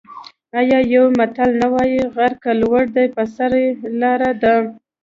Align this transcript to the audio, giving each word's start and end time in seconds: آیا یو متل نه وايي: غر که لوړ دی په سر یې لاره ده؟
آیا 0.59 0.79
یو 0.93 1.05
متل 1.17 1.49
نه 1.61 1.67
وايي: 1.73 2.01
غر 2.15 2.33
که 2.43 2.51
لوړ 2.61 2.83
دی 2.95 3.05
په 3.15 3.23
سر 3.35 3.51
یې 3.61 3.69
لاره 4.01 4.31
ده؟ 4.41 4.55